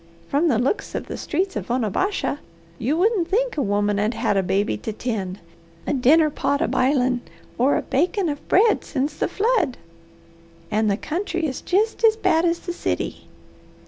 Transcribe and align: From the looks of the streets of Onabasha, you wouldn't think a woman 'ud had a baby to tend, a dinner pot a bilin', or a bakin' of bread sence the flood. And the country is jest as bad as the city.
From 0.27 0.47
the 0.47 0.57
looks 0.57 0.95
of 0.95 1.05
the 1.05 1.15
streets 1.15 1.55
of 1.55 1.69
Onabasha, 1.69 2.39
you 2.79 2.97
wouldn't 2.97 3.27
think 3.29 3.55
a 3.55 3.61
woman 3.61 3.99
'ud 3.99 4.15
had 4.15 4.35
a 4.35 4.41
baby 4.41 4.75
to 4.77 4.91
tend, 4.91 5.37
a 5.85 5.93
dinner 5.93 6.31
pot 6.31 6.59
a 6.59 6.67
bilin', 6.67 7.21
or 7.59 7.77
a 7.77 7.83
bakin' 7.83 8.27
of 8.27 8.47
bread 8.47 8.83
sence 8.83 9.13
the 9.17 9.27
flood. 9.27 9.77
And 10.71 10.89
the 10.89 10.97
country 10.97 11.45
is 11.45 11.61
jest 11.61 12.03
as 12.03 12.15
bad 12.17 12.45
as 12.45 12.61
the 12.61 12.73
city. 12.73 13.27